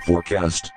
[0.00, 0.72] Forecast.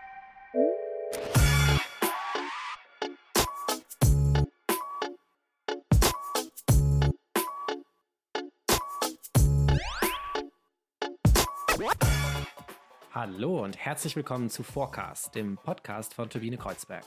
[13.35, 17.03] Hallo und herzlich willkommen zu Forecast, dem Podcast von Turbine Kreuzberg.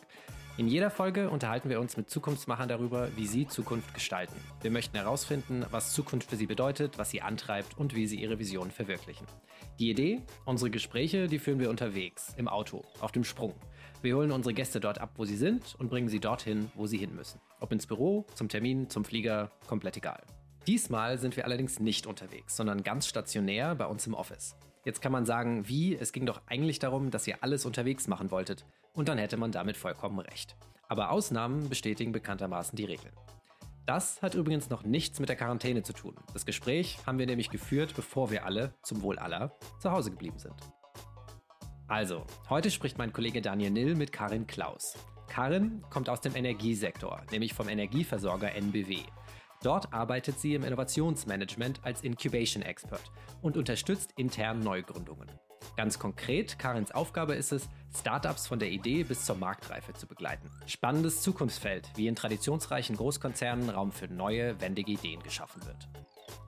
[0.57, 4.35] In jeder Folge unterhalten wir uns mit Zukunftsmachern darüber, wie sie Zukunft gestalten.
[4.61, 8.41] Wir möchten herausfinden, was Zukunft für sie bedeutet, was sie antreibt und wie sie ihre
[8.41, 9.25] Vision verwirklichen.
[9.79, 10.21] Die Idee?
[10.45, 13.55] Unsere Gespräche, die führen wir unterwegs, im Auto, auf dem Sprung.
[14.03, 16.99] Wir holen unsere Gäste dort ab, wo sie sind und bringen sie dorthin, wo sie
[16.99, 17.41] hin müssen.
[17.61, 20.25] Ob ins Büro, zum Termin, zum Flieger, komplett egal.
[20.67, 24.57] Diesmal sind wir allerdings nicht unterwegs, sondern ganz stationär bei uns im Office.
[24.87, 28.31] Jetzt kann man sagen, wie, es ging doch eigentlich darum, dass ihr alles unterwegs machen
[28.31, 28.65] wolltet.
[28.93, 30.55] Und dann hätte man damit vollkommen recht.
[30.87, 33.13] Aber Ausnahmen bestätigen bekanntermaßen die Regeln.
[33.85, 36.15] Das hat übrigens noch nichts mit der Quarantäne zu tun.
[36.33, 40.39] Das Gespräch haben wir nämlich geführt, bevor wir alle, zum Wohl aller, zu Hause geblieben
[40.39, 40.55] sind.
[41.89, 44.97] Also, heute spricht mein Kollege Daniel Nill mit Karin Klaus.
[45.27, 49.01] Karin kommt aus dem Energiesektor, nämlich vom Energieversorger NBW.
[49.63, 53.03] Dort arbeitet sie im Innovationsmanagement als Incubation Expert
[53.43, 55.29] und unterstützt intern Neugründungen.
[55.77, 60.51] Ganz konkret, Karins Aufgabe ist es, Startups von der Idee bis zur Marktreife zu begleiten.
[60.67, 65.89] Spannendes Zukunftsfeld, wie in traditionsreichen Großkonzernen Raum für neue, wendige Ideen geschaffen wird.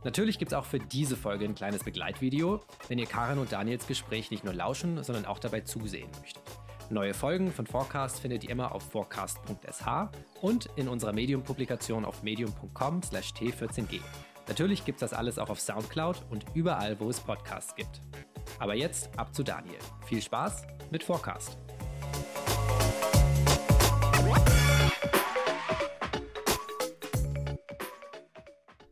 [0.05, 3.87] Natürlich gibt es auch für diese Folge ein kleines Begleitvideo, wenn ihr Karin und Daniels
[3.87, 6.43] Gespräch nicht nur lauschen, sondern auch dabei zusehen möchtet.
[6.91, 10.09] Neue Folgen von Forecast findet ihr immer auf forecast.sh
[10.41, 14.01] und in unserer Medium-Publikation auf medium.com/t14g.
[14.49, 18.01] Natürlich gibt es das alles auch auf Soundcloud und überall, wo es Podcasts gibt.
[18.59, 19.77] Aber jetzt ab zu Daniel.
[20.07, 21.59] Viel Spaß mit Forecast.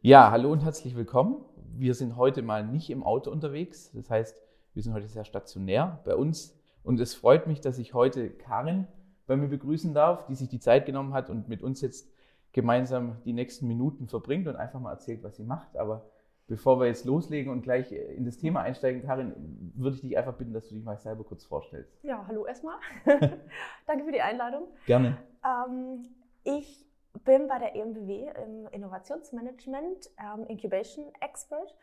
[0.03, 1.42] Ja, hallo und herzlich willkommen.
[1.75, 3.91] Wir sind heute mal nicht im Auto unterwegs.
[3.94, 4.42] Das heißt,
[4.75, 8.86] wir sind heute sehr stationär bei uns und es freut mich, dass ich heute Karin
[9.26, 12.08] bei mir begrüßen darf, die sich die Zeit genommen hat und mit uns jetzt
[12.52, 15.76] gemeinsam die nächsten Minuten verbringt und einfach mal erzählt, was sie macht.
[15.76, 16.06] Aber
[16.46, 20.34] bevor wir jetzt loslegen und gleich in das Thema einsteigen, Karin, würde ich dich einfach
[20.34, 21.92] bitten, dass du dich mal selber kurz vorstellst.
[22.04, 22.76] Ja, hallo erstmal.
[23.86, 24.69] Danke für die Einladung.
[24.86, 25.19] Gerne.
[25.44, 26.06] Ähm,
[26.44, 26.86] ich
[27.25, 31.75] bin bei der EMBW im Innovationsmanagement ähm, Incubation Expert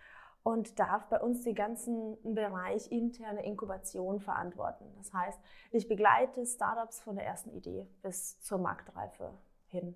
[0.43, 4.85] und darf bei uns den ganzen Bereich interne Inkubation verantworten.
[4.97, 5.39] Das heißt,
[5.71, 9.33] ich begleite Startups von der ersten Idee bis zur Marktreife
[9.67, 9.95] hin.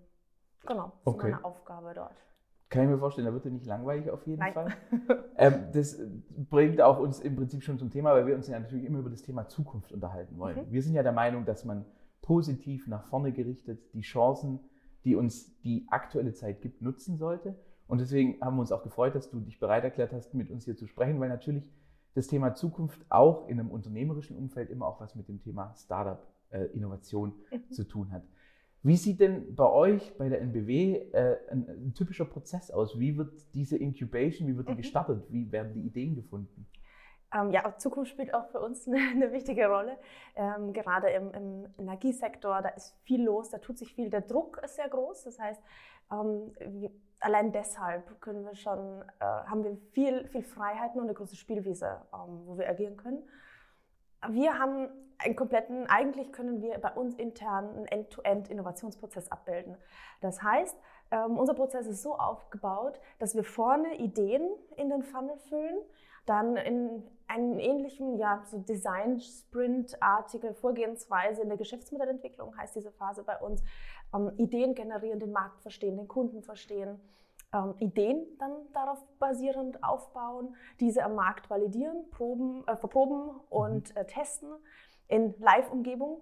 [0.66, 1.28] Genau, das okay.
[1.28, 2.16] ist meine Aufgabe dort.
[2.70, 4.54] Kann ich mir vorstellen, da wird dir nicht langweilig auf jeden Nein.
[4.54, 4.74] Fall.
[5.38, 5.98] ähm, das
[6.50, 9.10] bringt auch uns im Prinzip schon zum Thema, weil wir uns ja natürlich immer über
[9.10, 10.68] das Thema Zukunft unterhalten wollen.
[10.68, 10.72] Mhm.
[10.72, 11.86] Wir sind ja der Meinung, dass man
[12.22, 14.60] positiv nach vorne gerichtet die Chancen,
[15.06, 17.56] die uns die aktuelle Zeit gibt, nutzen sollte
[17.88, 20.66] und deswegen haben wir uns auch gefreut, dass du dich bereit erklärt hast, mit uns
[20.66, 21.70] hier zu sprechen, weil natürlich
[22.16, 27.34] das Thema Zukunft auch in einem unternehmerischen Umfeld immer auch was mit dem Thema Startup-Innovation
[27.52, 27.72] äh, mhm.
[27.72, 28.24] zu tun hat.
[28.84, 33.00] Wie sieht denn bei euch, bei der NBW, äh, ein, ein, typischer Prozess aus?
[33.00, 34.78] Wie wird diese Incubation, wie wird die mhm.
[34.78, 35.24] gestartet?
[35.30, 36.68] Wie werden die Ideen gefunden?
[37.34, 39.98] Ähm, ja, Zukunft spielt auch für uns eine, eine wichtige Rolle.
[40.36, 44.10] Ähm, gerade im, im, Energiesektor, da ist viel los, da tut sich viel.
[44.10, 45.24] Der Druck ist sehr groß.
[45.26, 45.62] Das heißt,
[46.12, 46.52] ähm,
[47.20, 52.02] allein deshalb können wir schon, äh, haben wir viel, viel Freiheiten und eine große Spielwiese,
[52.14, 53.28] ähm, wo wir agieren können.
[54.30, 54.90] Wir haben
[55.20, 59.78] einen kompletten, eigentlich können wir bei uns intern einen End-to-End-Innovationsprozess abbilden.
[60.22, 60.78] Das heißt,
[61.12, 65.78] ähm, unser Prozess ist so aufgebaut, dass wir vorne Ideen in den Funnel füllen,
[66.26, 73.38] dann in einen ähnlichen, ja, so Design-Sprint-artige Vorgehensweise in der Geschäftsmodellentwicklung heißt diese Phase bei
[73.38, 73.64] uns,
[74.14, 77.00] ähm, Ideen generieren, den Markt verstehen, den Kunden verstehen,
[77.54, 83.98] ähm, Ideen dann darauf basierend aufbauen, diese am Markt validieren, proben, äh, verproben und mhm.
[83.98, 84.50] äh, testen
[85.08, 86.22] in Live-Umgebung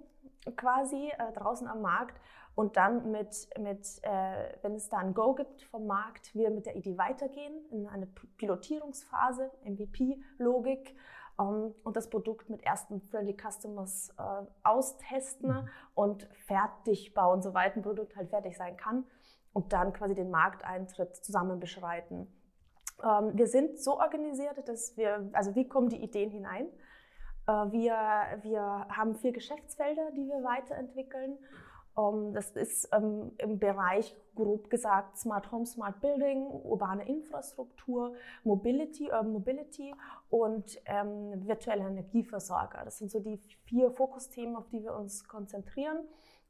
[0.56, 2.20] quasi äh, draußen am Markt
[2.54, 6.66] und dann mit, mit äh, wenn es da ein Go gibt vom Markt, wir mit
[6.66, 8.08] der Idee weitergehen in eine
[8.38, 10.96] Pilotierungsphase, MVP-Logik
[11.38, 15.70] und das Produkt mit ersten Friendly Customers äh, austesten mhm.
[15.94, 19.06] und fertig bauen, soweit ein Produkt halt fertig sein kann
[19.52, 22.28] und dann quasi den Markteintritt zusammen beschreiten.
[23.04, 26.68] Ähm, wir sind so organisiert, dass wir, also wie kommen die Ideen hinein?
[27.48, 27.96] Äh, wir,
[28.42, 31.38] wir haben vier Geschäftsfelder, die wir weiterentwickeln.
[31.98, 39.06] Ähm, das ist ähm, im Bereich, grob gesagt, Smart Home, Smart Building, urbane Infrastruktur, Mobility,
[39.12, 39.94] Urban Mobility
[40.30, 42.84] und ähm, virtuelle Energieversorger.
[42.84, 46.00] Das sind so die vier Fokusthemen, auf die wir uns konzentrieren.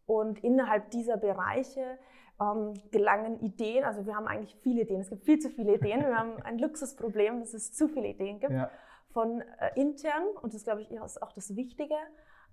[0.07, 1.97] Und innerhalb dieser Bereiche
[2.39, 6.01] ähm, gelangen Ideen, also wir haben eigentlich viele Ideen, es gibt viel zu viele Ideen,
[6.01, 8.51] wir haben ein Luxusproblem, dass es zu viele Ideen gibt.
[8.51, 8.69] Ja
[9.15, 11.95] von äh, intern, und das glaube ich ist auch das Wichtige,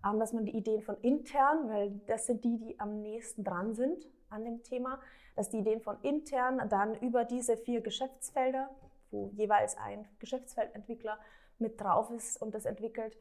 [0.02, 4.08] dass man die Ideen von intern, weil das sind die, die am nächsten dran sind
[4.30, 4.98] an dem Thema,
[5.36, 8.70] dass die Ideen von intern dann über diese vier Geschäftsfelder,
[9.10, 11.18] wo jeweils ein Geschäftsfeldentwickler
[11.58, 13.16] mit drauf ist und das entwickelt,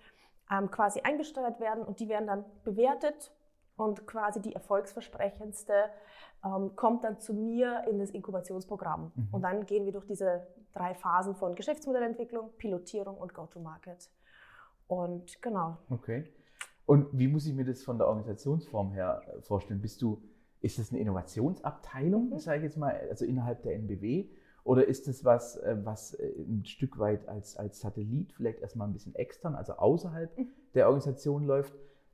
[0.52, 3.32] ähm, quasi eingesteuert werden und die werden dann bewertet
[3.78, 5.90] und quasi die erfolgsversprechendste
[6.44, 9.12] ähm, kommt dann zu mir in das Inkubationsprogramm.
[9.16, 9.28] Mhm.
[9.32, 14.10] Und dann gehen wir durch diese drei Phasen von Geschäftsmodellentwicklung, Pilotierung und Go-to-Market.
[14.88, 15.78] Und genau.
[15.90, 16.32] Okay.
[16.92, 19.80] Und wie muss ich mir das von der Organisationsform her äh, vorstellen?
[19.80, 20.22] Bist du,
[20.60, 22.40] ist das eine Innovationsabteilung, mhm.
[22.40, 24.28] sage ich jetzt mal, also innerhalb der NBW?
[24.66, 28.90] Oder ist das was, äh, was äh, ein Stück weit als, als Satellit vielleicht erstmal
[28.90, 30.48] ein bisschen extern, also außerhalb mhm.
[30.76, 31.74] der Organisation läuft?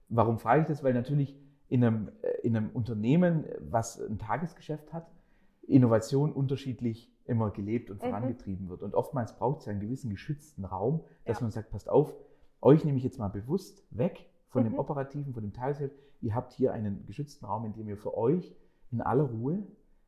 [0.09, 0.83] Warum frage ich das?
[0.83, 1.35] Weil natürlich
[1.69, 2.11] in einem,
[2.43, 5.09] in einem Unternehmen, was ein Tagesgeschäft hat,
[5.63, 8.09] Innovation unterschiedlich immer gelebt und mhm.
[8.09, 8.83] vorangetrieben wird.
[8.83, 11.45] Und oftmals braucht es ja einen gewissen geschützten Raum, dass ja.
[11.45, 12.13] man sagt, passt auf,
[12.61, 14.69] euch nehme ich jetzt mal bewusst weg von mhm.
[14.71, 15.95] dem Operativen, von dem Tagesgeschäft.
[16.21, 18.55] Ihr habt hier einen geschützten Raum, in dem ihr für euch
[18.91, 19.63] in aller Ruhe,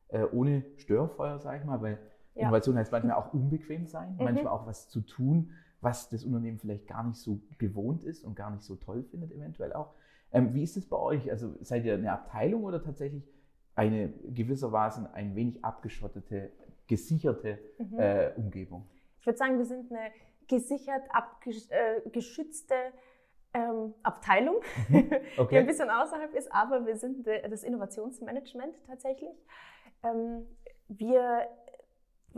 [0.08, 1.98] äh, ohne Störfeuer, sage ich mal, weil
[2.34, 2.42] ja.
[2.42, 4.24] Innovation heißt manchmal auch unbequem sein, mhm.
[4.24, 5.50] manchmal auch was zu tun,
[5.80, 9.32] was das Unternehmen vielleicht gar nicht so gewohnt ist und gar nicht so toll findet,
[9.32, 9.94] eventuell auch.
[10.32, 11.30] Ähm, wie ist es bei euch?
[11.30, 13.26] Also seid ihr eine Abteilung oder tatsächlich
[13.74, 16.50] eine gewissermaßen ein wenig abgeschottete,
[16.86, 17.98] gesicherte mhm.
[17.98, 18.86] äh, Umgebung?
[19.18, 20.10] Ich würde sagen, wir sind eine
[20.48, 22.90] gesichert, abgeschützte äh,
[23.54, 24.56] ähm, Abteilung,
[24.88, 25.10] mhm.
[25.38, 25.48] okay.
[25.50, 29.36] die ein bisschen außerhalb ist, aber wir sind das Innovationsmanagement tatsächlich.
[30.02, 30.46] Ähm,
[30.88, 31.48] wir,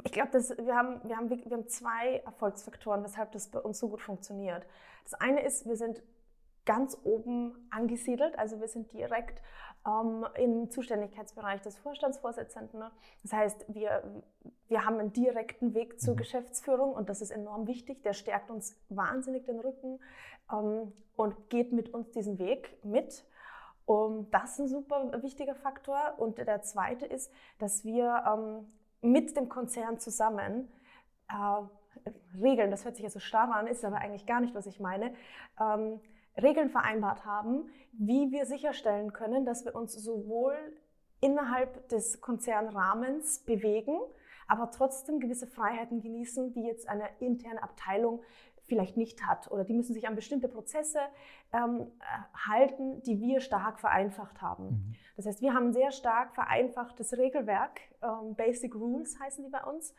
[0.04, 3.88] ich glaube, wir haben, wir, haben, wir haben zwei Erfolgsfaktoren, weshalb das bei uns so
[3.88, 4.66] gut funktioniert.
[5.04, 6.02] Das eine ist, wir sind
[6.64, 9.42] ganz oben angesiedelt, also wir sind direkt
[9.86, 12.84] ähm, im Zuständigkeitsbereich des Vorstandsvorsitzenden.
[13.22, 14.22] Das heißt, wir,
[14.68, 16.18] wir haben einen direkten Weg zur mhm.
[16.18, 18.02] Geschäftsführung und das ist enorm wichtig.
[18.02, 19.98] Der stärkt uns wahnsinnig den Rücken
[20.50, 23.24] ähm, und geht mit uns diesen Weg mit.
[23.84, 26.14] Um, das ist ein super wichtiger Faktor.
[26.18, 28.66] Und der zweite ist, dass wir ähm,
[29.02, 30.72] mit dem Konzern zusammen
[31.28, 31.62] äh,
[32.40, 34.80] Regeln, das hört sich ja so starr an, ist aber eigentlich gar nicht, was ich
[34.80, 35.14] meine,
[35.60, 36.00] ähm,
[36.40, 40.56] Regeln vereinbart haben, wie wir sicherstellen können, dass wir uns sowohl
[41.20, 43.98] innerhalb des Konzernrahmens bewegen,
[44.48, 48.22] aber trotzdem gewisse Freiheiten genießen, die jetzt eine interne Abteilung
[48.72, 49.50] vielleicht nicht hat.
[49.50, 51.00] Oder die müssen sich an bestimmte Prozesse
[51.52, 51.88] ähm,
[52.48, 54.64] halten, die wir stark vereinfacht haben.
[54.64, 54.94] Mhm.
[55.16, 59.62] Das heißt, wir haben ein sehr stark vereinfachtes Regelwerk, ähm, Basic Rules heißen die bei
[59.62, 59.94] uns,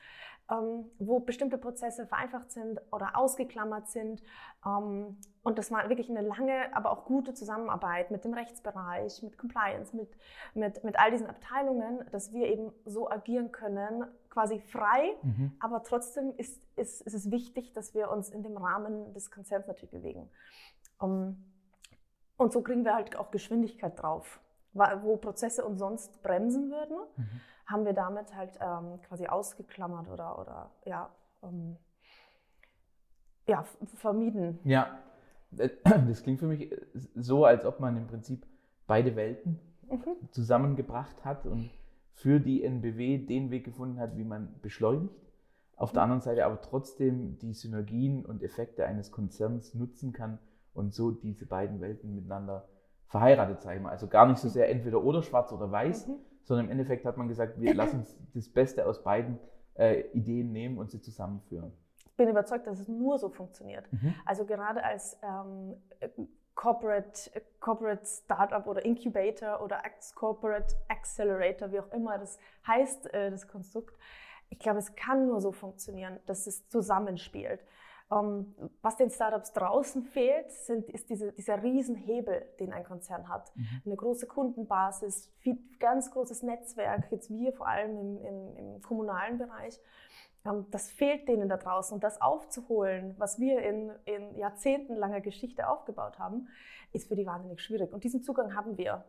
[0.52, 4.22] ähm, wo bestimmte Prozesse vereinfacht sind oder ausgeklammert sind.
[4.66, 9.38] Ähm, und das war wirklich eine lange, aber auch gute Zusammenarbeit mit dem Rechtsbereich, mit
[9.38, 10.10] Compliance, mit,
[10.54, 15.52] mit, mit all diesen Abteilungen, dass wir eben so agieren können, quasi frei, mhm.
[15.60, 19.68] aber trotzdem ist, ist, ist es wichtig, dass wir uns in dem Rahmen des Konzerns
[19.68, 20.28] natürlich bewegen.
[21.00, 21.38] Um,
[22.38, 24.40] und so kriegen wir halt auch Geschwindigkeit drauf.
[24.74, 27.42] Wo Prozesse uns sonst bremsen würden, mhm.
[27.68, 31.12] haben wir damit halt ähm, quasi ausgeklammert oder, oder ja,
[31.44, 31.78] ähm,
[33.46, 33.64] ja,
[33.98, 34.60] vermieden.
[34.64, 34.98] Ja,
[35.52, 36.76] das klingt für mich
[37.14, 38.48] so, als ob man im Prinzip
[38.88, 40.32] beide Welten mhm.
[40.32, 41.70] zusammengebracht hat und
[42.14, 45.14] für die NBW den Weg gefunden hat, wie man beschleunigt.
[45.76, 50.40] Auf der anderen Seite aber trotzdem die Synergien und Effekte eines Konzerns nutzen kann
[50.74, 52.68] und so diese beiden Welten miteinander
[53.08, 56.16] verheiratet, sage Also gar nicht so sehr entweder oder schwarz oder weiß, mhm.
[56.44, 59.40] sondern im Endeffekt hat man gesagt, wir lassen uns das Beste aus beiden
[59.76, 61.72] äh, Ideen nehmen und sie zusammenführen.
[62.06, 63.92] Ich bin überzeugt, dass es nur so funktioniert.
[63.92, 64.14] Mhm.
[64.26, 65.76] Also gerade als ähm,
[66.56, 69.82] Corporate, Corporate Startup oder Incubator oder
[70.16, 73.98] Corporate Accelerator, wie auch immer das heißt, äh, das Konstrukt.
[74.50, 77.66] Ich glaube, es kann nur so funktionieren, dass es zusammenspielt.
[78.12, 83.56] Ähm, was den Startups draußen fehlt, sind, ist diese, dieser Riesenhebel, den ein Konzern hat.
[83.56, 83.82] Mhm.
[83.86, 89.38] Eine große Kundenbasis, viel, ganz großes Netzwerk, jetzt wir vor allem im, im, im kommunalen
[89.38, 89.80] Bereich.
[90.46, 91.94] Ähm, das fehlt denen da draußen.
[91.96, 96.48] Und das aufzuholen, was wir in, in jahrzehntelanger Geschichte aufgebaut haben,
[96.92, 97.94] ist für die wahnsinnig schwierig.
[97.94, 99.06] Und diesen Zugang haben wir.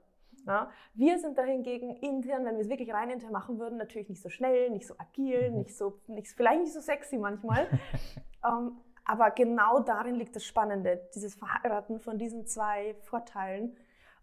[0.47, 4.21] Ja, wir sind dahingegen intern, wenn wir es wirklich rein intern machen würden, natürlich nicht
[4.21, 5.59] so schnell, nicht so agil, mhm.
[5.59, 7.67] nicht so, nicht, vielleicht nicht so sexy manchmal.
[8.45, 8.77] ähm,
[9.07, 13.75] aber genau darin liegt das Spannende, dieses Verheiraten von diesen zwei Vorteilen.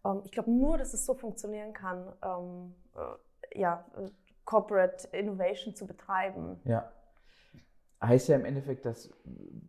[0.06, 3.84] Ähm, ich glaube nur, dass es so funktionieren kann, ähm, äh, ja,
[4.46, 6.60] Corporate Innovation zu betreiben.
[6.65, 6.91] Ja.
[8.03, 9.12] Heißt ja im Endeffekt, dass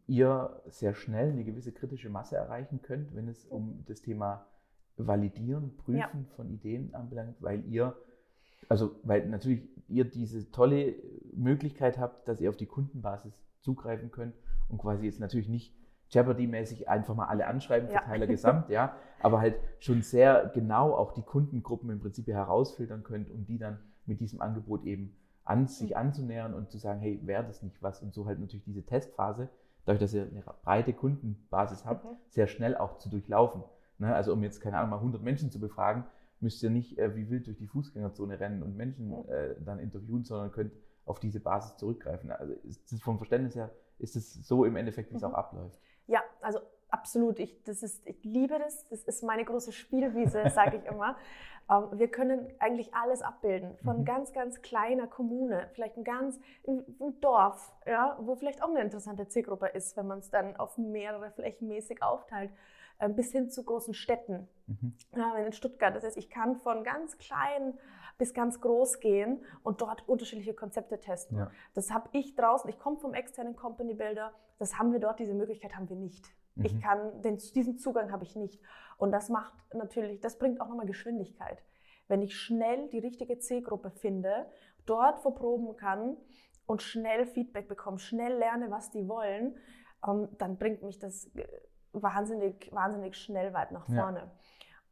[0.06, 4.46] ihr sehr schnell eine gewisse kritische Masse erreichen könnt, wenn es um das Thema
[4.96, 6.10] Validieren, Prüfen ja.
[6.36, 7.94] von Ideen anbelangt, weil ihr,
[8.68, 10.94] also weil natürlich ihr diese tolle
[11.34, 14.32] Möglichkeit habt, dass ihr auf die Kundenbasis zugreifen können
[14.68, 15.74] und quasi jetzt natürlich nicht
[16.08, 18.00] Jeopardy-mäßig einfach mal alle anschreiben, Ja.
[18.00, 23.30] Verteiler gesamt, ja, aber halt schon sehr genau auch die Kundengruppen im Prinzip herausfiltern könnt
[23.30, 25.96] und die dann mit diesem Angebot eben an sich Mhm.
[25.96, 28.02] anzunähern und zu sagen, hey, wäre das nicht was?
[28.02, 29.48] Und so halt natürlich diese Testphase,
[29.84, 32.16] dadurch, dass ihr eine breite Kundenbasis habt, Mhm.
[32.28, 33.62] sehr schnell auch zu durchlaufen.
[33.98, 34.14] Ne?
[34.14, 36.04] Also um jetzt, keine Ahnung, mal 100 Menschen zu befragen,
[36.40, 39.24] müsst ihr nicht äh, wie wild durch die Fußgängerzone rennen und Menschen Mhm.
[39.28, 40.72] äh, dann interviewen, sondern könnt
[41.04, 42.30] auf diese Basis zurückgreifen.
[42.30, 45.28] Also ist vom Verständnis her ist es so im Endeffekt, wie es Mhm.
[45.28, 45.78] auch abläuft.
[46.06, 46.58] Ja, also
[46.92, 47.38] absolut.
[47.38, 48.86] Ich, das ist, ich liebe das.
[48.88, 51.16] Das ist meine große Spielwiese, sage ich immer.
[51.70, 53.76] Ähm, wir können eigentlich alles abbilden.
[53.78, 54.04] Von Mhm.
[54.04, 56.84] ganz, ganz kleiner Kommune, vielleicht ein ganz ein,
[57.20, 61.30] Dorf, ja, wo vielleicht auch eine interessante Zielgruppe ist, wenn man es dann auf mehrere
[61.30, 62.50] flächenmäßig aufteilt,
[62.98, 64.48] äh, bis hin zu großen Städten.
[64.66, 64.94] Mhm.
[65.16, 67.78] Ja, in Stuttgart, das heißt, ich kann von ganz klein
[68.18, 71.38] bis ganz groß gehen und dort unterschiedliche Konzepte testen.
[71.38, 71.50] Ja.
[71.74, 75.34] Das habe ich draußen, ich komme vom externen Company Builder, das haben wir dort, diese
[75.34, 76.32] Möglichkeit haben wir nicht.
[76.56, 76.80] Ich Mhm.
[76.80, 78.60] kann, den, diesen Zugang habe ich nicht.
[78.98, 81.62] Und das macht natürlich, das bringt auch nochmal Geschwindigkeit.
[82.08, 84.46] Wenn ich schnell die richtige Zielgruppe finde,
[84.86, 86.16] dort verproben kann
[86.66, 89.56] und schnell Feedback bekomme, schnell lerne, was die wollen,
[90.06, 91.46] ähm, dann bringt mich das äh,
[91.92, 93.96] wahnsinnig, wahnsinnig schnell weit nach Ja.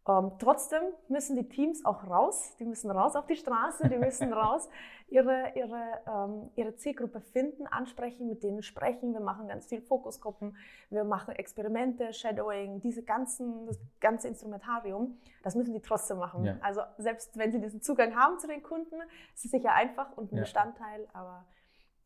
[0.09, 4.33] Ähm, trotzdem müssen die Teams auch raus, die müssen raus auf die Straße, die müssen
[4.33, 4.69] raus
[5.09, 9.13] ihre, ihre, ähm, ihre Zielgruppe finden, ansprechen, mit denen sprechen.
[9.13, 10.57] Wir machen ganz viel Fokusgruppen,
[10.89, 16.45] wir machen Experimente, Shadowing, diese ganzen, das ganze Instrumentarium, das müssen die trotzdem machen.
[16.45, 16.57] Ja.
[16.63, 18.97] Also selbst wenn sie diesen Zugang haben zu den Kunden,
[19.35, 20.43] ist es sicher einfach und ein Ja.
[20.43, 21.45] Bestandteil, aber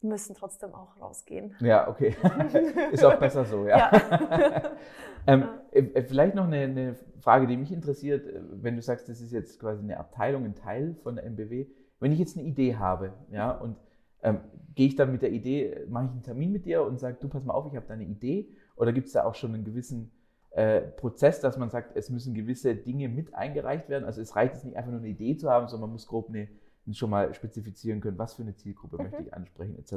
[0.05, 1.55] müssen trotzdem auch rausgehen.
[1.61, 2.15] Ja, okay.
[2.93, 3.91] ist auch besser so, ja.
[3.91, 4.63] Ja.
[5.27, 9.21] ähm, äh, vielleicht noch eine, eine Frage, die mich interessiert, äh, wenn du sagst, das
[9.21, 11.67] ist jetzt quasi eine Abteilung, ein Teil von der MBW.
[12.01, 13.77] Wenn ich jetzt eine Idee habe, ja, und
[14.23, 14.41] ähm,
[14.75, 17.19] gehe ich dann mit der Idee, äh, mache ich einen Termin mit dir und sage,
[17.21, 19.55] du pass mal auf, ich habe da eine Idee, oder gibt es da auch schon
[19.55, 20.11] einen gewissen
[20.51, 24.05] äh, Prozess, dass man sagt, es müssen gewisse Dinge mit eingereicht werden?
[24.05, 26.29] Also es reicht jetzt nicht einfach nur eine Idee zu haben, sondern man muss grob
[26.29, 26.49] eine,
[26.93, 29.03] schon mal spezifizieren können, was für eine Zielgruppe Mhm.
[29.05, 29.95] möchte ich ansprechen, etc.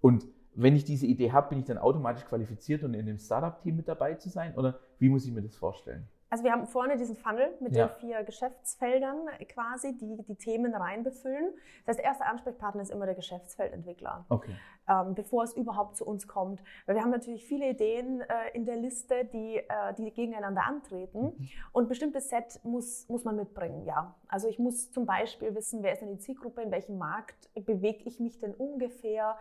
[0.00, 3.76] Und wenn ich diese Idee habe, bin ich dann automatisch qualifiziert, um in dem Startup-Team
[3.76, 4.54] mit dabei zu sein?
[4.56, 6.08] Oder wie muss ich mir das vorstellen?
[6.30, 7.88] Also wir haben vorne diesen Funnel mit Ja.
[7.88, 11.52] den vier Geschäftsfeldern quasi, die die Themen reinbefüllen.
[11.84, 14.54] Das heißt, der erste Ansprechpartner ist immer der Geschäftsfeldentwickler, Okay.
[14.88, 16.62] ähm, bevor es überhaupt zu uns kommt.
[16.86, 21.34] Weil wir haben natürlich viele Ideen äh, in der Liste, die, äh, die gegeneinander antreten.
[21.36, 21.48] Mhm.
[21.72, 24.14] Und ein bestimmtes Set muss, muss man mitbringen, ja.
[24.28, 28.04] Also ich muss zum Beispiel wissen, wer ist denn die Zielgruppe, in welchem Markt bewege
[28.04, 29.36] ich mich denn ungefähr.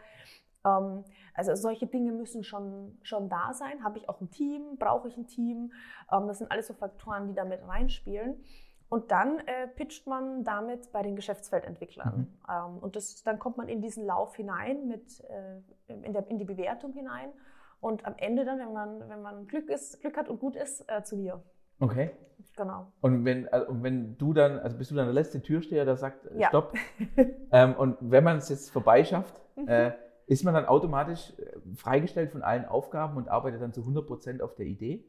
[0.65, 3.83] Ähm, also solche Dinge müssen schon, schon da sein.
[3.83, 4.77] Habe ich auch ein Team?
[4.77, 5.71] Brauche ich ein Team?
[6.11, 8.43] Ähm, das sind alles so Faktoren, die damit reinspielen.
[8.89, 12.27] Und dann äh, pitcht man damit bei den Geschäftsfeldentwicklern.
[12.49, 15.61] Ähm, und das, dann kommt man in diesen Lauf hinein, mit, äh,
[15.93, 17.29] in, der, in die Bewertung hinein.
[17.81, 20.83] Und am Ende dann, wenn man, wenn man Glück, ist, Glück hat und gut ist,
[20.91, 21.41] äh, zu mir.
[21.79, 22.11] Okay.
[22.57, 22.87] Genau.
[22.99, 26.25] Und wenn, also wenn du dann, also bist du dann der letzte Türsteher, der sagt,
[26.25, 26.49] äh, Ja.
[26.49, 26.73] stopp.
[27.51, 29.67] ähm, und wenn man es jetzt vorbeischafft, Mhm.
[29.67, 29.91] äh,
[30.29, 34.53] ist man dann automatisch äh, freigestellt von allen Aufgaben und arbeitet dann zu 100% auf
[34.53, 35.03] der Idee?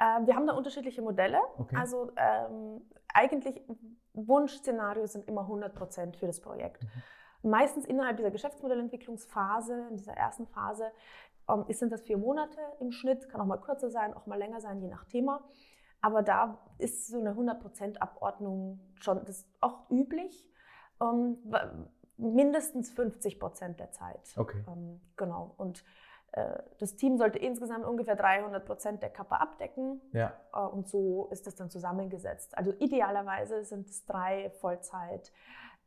[0.00, 1.40] Ähm, wir haben da unterschiedliche Modelle.
[1.58, 1.76] Okay.
[1.76, 2.80] Also ähm,
[3.12, 3.60] eigentlich
[4.12, 6.84] Wunschszenarios sind immer 100% für das Projekt.
[6.84, 7.50] Mhm.
[7.50, 10.92] Meistens innerhalb dieser Geschäftsmodellentwicklungsphase, in dieser ersten Phase,
[11.48, 14.60] ähm, sind das vier Monate im Schnitt, kann auch mal kürzer sein, auch mal länger
[14.60, 15.42] sein, je nach Thema.
[16.00, 20.48] Aber da ist so eine 100% Abordnung schon das auch üblich.
[21.02, 21.38] Ähm,
[22.16, 24.20] mindestens 50% der Zeit.
[24.36, 24.64] Okay.
[24.68, 25.54] Ähm, genau.
[25.56, 25.84] Und
[26.32, 30.00] äh, das Team sollte insgesamt ungefähr 300% der Kappe abdecken.
[30.12, 30.32] Ja.
[30.52, 32.56] Äh, Und so ist das dann zusammengesetzt.
[32.58, 34.50] Also idealerweise sind es drei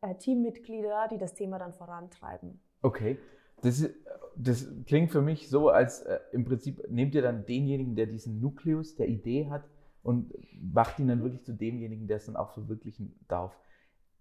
[0.02, 2.60] Vollzeit-Teammitglieder, die das Thema dann vorantreiben.
[2.82, 3.18] Okay.
[3.62, 3.96] Das, ist-
[4.36, 8.40] das klingt für mich so, als äh, im Prinzip nehmt ihr dann denjenigen, der diesen
[8.40, 9.64] Nukleus der Idee hat
[10.04, 10.32] und
[10.62, 13.58] macht ihn dann wirklich zu demjenigen, der es dann auch verwirklichen darf.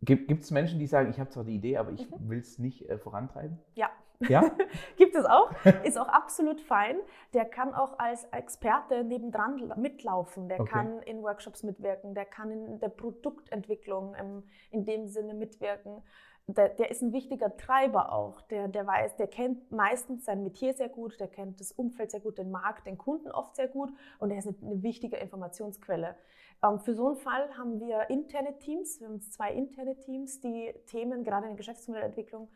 [0.03, 2.89] Gibt es Menschen, die sagen, ich habe zwar die Idee, aber ich will es nicht
[2.89, 3.59] äh, vorantreiben?
[3.75, 3.91] Ja.
[4.21, 4.51] Ja?
[4.97, 5.51] Gibt es auch,
[5.85, 6.97] ist auch absolut fein.
[7.35, 10.49] Der kann auch als Experte nebendran mitlaufen.
[10.49, 10.71] Der Okay.
[10.73, 16.03] kann in Workshops mitwirken, der kann in der Produktentwicklung im, in dem Sinne mitwirken.
[16.49, 18.41] Der, der ist ein wichtiger Treiber auch.
[18.43, 22.21] Der, der weiß, der kennt meistens sein Metier sehr gut, der kennt das Umfeld sehr
[22.21, 26.15] gut, den Markt, den Kunden oft sehr gut und er ist eine, eine wichtige Informationsquelle.
[26.63, 30.75] Ähm, für so einen Fall haben wir interne Teams, wir haben zwei interne Teams, die
[30.87, 32.49] Themen gerade in der Geschäftsmodellentwicklung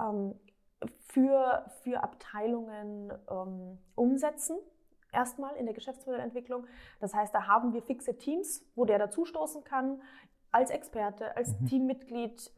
[0.00, 0.34] ähm,
[1.08, 4.56] für, für Abteilungen ähm, umsetzen.
[5.12, 6.66] Erstmal in der Geschäftsmodellentwicklung.
[7.00, 10.00] Das heißt, da haben wir fixe Teams, wo der dazustoßen kann,
[10.52, 11.66] als Experte, als Mhm.
[11.66, 12.52] Teammitglied,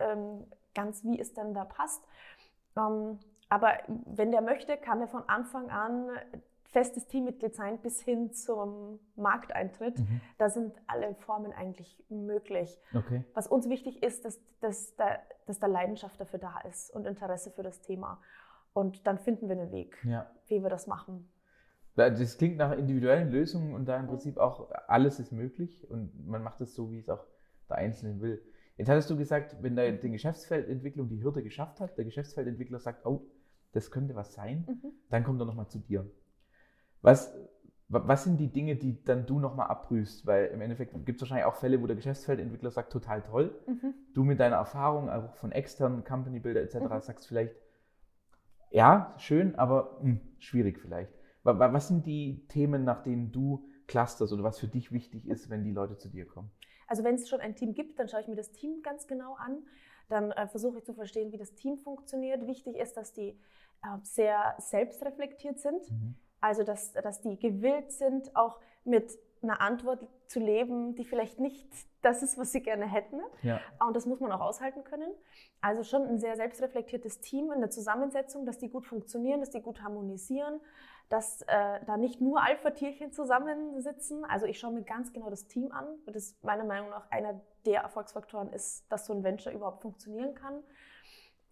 [0.75, 2.07] ganz wie es dann da passt.
[2.75, 6.11] Aber wenn der möchte, kann er von Anfang an
[6.73, 9.99] festes Teammitglied sein bis hin zum Markteintritt.
[9.99, 10.21] Mhm.
[10.39, 12.81] Da sind alle Formen eigentlich möglich.
[12.95, 13.25] Okay.
[13.35, 17.51] Was uns wichtig ist, dass, dass, da, dass da Leidenschaft dafür da ist und Interesse
[17.51, 18.21] für das Thema.
[18.73, 20.31] Und dann finden wir einen Weg, ja.
[20.47, 21.31] wie wir das machen.
[21.95, 26.43] Das klingt nach individuellen Lösungen und da im Prinzip auch alles ist möglich und man
[26.43, 27.27] macht es so, wie es auch
[27.69, 28.43] der Einzelne will.
[28.79, 33.05] Jetzt hattest du gesagt, wenn da die Geschäftsfeldentwicklung die Hürde geschafft hat, der Geschäftsfeldentwickler sagt,
[33.05, 33.27] oh,
[33.73, 34.93] das könnte was sein, mhm.
[35.11, 36.11] dann kommt er nochmal zu dir.
[37.03, 37.35] Was,
[37.89, 40.27] was sind die Dinge, die dann du nochmal abprüfst?
[40.27, 43.55] Weil im Endeffekt gibt es wahrscheinlich auch Fälle, wo der Geschäftsfeldentwickler sagt, total toll.
[43.67, 43.95] Mhm.
[44.15, 47.01] Du mit deiner Erfahrung, auch von externen Company Builder etc., mhm.
[47.01, 47.55] sagst vielleicht,
[48.71, 51.13] ja, schön, aber mh, hm, schwierig vielleicht.
[51.43, 55.65] Was sind die Themen, nach denen du clusterst oder was für dich wichtig ist, wenn
[55.65, 56.51] die Leute zu dir kommen?
[56.87, 59.35] Also wenn es schon ein Team gibt, dann schaue ich mir das Team ganz genau
[59.35, 59.65] an.
[60.09, 62.47] Dann äh, versuche ich zu verstehen, wie das Team funktioniert.
[62.47, 63.31] Wichtig ist, dass die
[63.83, 65.91] äh, sehr selbstreflektiert sind.
[65.91, 66.15] Mhm.
[66.43, 71.67] Also, dass, dass die gewillt sind, auch mit einer Antwort zu leben, die vielleicht nicht
[72.03, 73.21] das ist, was sie gerne hätten.
[73.43, 73.61] Ja.
[73.87, 75.11] Und das muss man auch aushalten können.
[75.61, 79.61] Also schon ein sehr selbstreflektiertes Team in der Zusammensetzung, dass die gut funktionieren, dass die
[79.61, 80.61] gut harmonisieren,
[81.09, 84.25] dass äh, da nicht nur Alpha-Tierchen zusammensitzen.
[84.25, 87.41] Also ich schaue mir ganz genau das Team an, weil das meiner Meinung nach einer
[87.65, 90.63] der Erfolgsfaktoren ist, dass so ein Venture überhaupt funktionieren kann.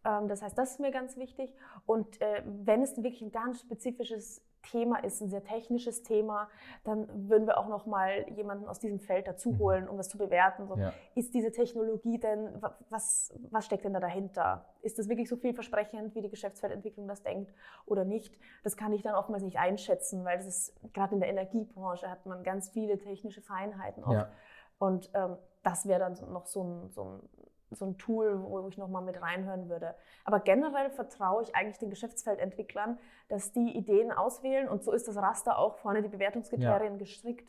[0.04, 1.54] Ähm, das heißt, das ist mir ganz wichtig.
[1.86, 6.48] Und äh, wenn es wirklich ein ganz spezifisches Thema ist, ein sehr technisches Thema,
[6.84, 9.58] dann würden wir auch noch mal jemanden aus diesem Feld dazu mhm.
[9.58, 10.66] holen, um das zu bewerten.
[10.66, 10.92] So, ja.
[11.14, 14.66] Ist diese Technologie denn, was, was steckt denn da dahinter?
[14.82, 17.52] Ist das wirklich so vielversprechend, wie die Geschäftsfeldentwicklung das denkt
[17.86, 18.38] oder nicht?
[18.62, 22.26] Das kann ich dann oftmals nicht einschätzen, weil das ist, gerade in der Energiebranche hat
[22.26, 24.12] man ganz viele technische Feinheiten oft.
[24.12, 24.30] Ja.
[24.78, 27.20] Und ähm, das wäre dann noch so ein, so ein
[27.70, 29.94] so ein Tool, wo ich nochmal mit reinhören würde.
[30.24, 32.98] Aber generell vertraue ich eigentlich den Geschäftsfeldentwicklern,
[33.28, 36.98] dass die Ideen auswählen und so ist das Raster auch vorne die Bewertungskriterien ja.
[36.98, 37.48] gestrickt,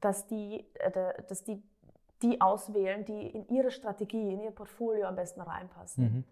[0.00, 1.62] dass die, äh, dass die
[2.22, 6.04] die auswählen, die in ihre Strategie, in ihr Portfolio am besten reinpassen.
[6.04, 6.24] Mhm.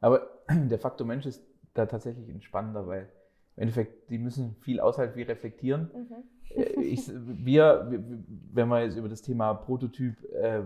[0.00, 1.42] Aber der Faktor Mensch ist
[1.74, 3.08] da tatsächlich ein spannender, weil
[3.56, 5.90] im Endeffekt, die müssen viel aushalten, wie reflektieren.
[5.94, 6.56] Mhm.
[6.56, 7.86] Äh, ich, wir,
[8.52, 10.62] wenn wir jetzt über das Thema Prototyp äh,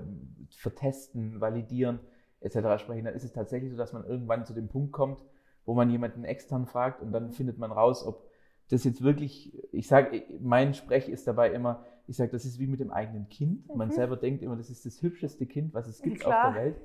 [0.57, 2.01] vertesten, validieren
[2.41, 2.81] etc.
[2.83, 5.19] sprechen, dann ist es tatsächlich so, dass man irgendwann zu dem Punkt kommt,
[5.65, 8.29] wo man jemanden extern fragt und dann findet man raus, ob
[8.71, 12.67] das jetzt wirklich, ich sage, mein Sprech ist dabei immer, ich sage, das ist wie
[12.67, 13.69] mit dem eigenen Kind.
[13.69, 13.79] Mhm.
[13.79, 16.49] Man selber denkt immer, das ist das hübscheste Kind, was es gibt Klar.
[16.49, 16.77] auf der Welt.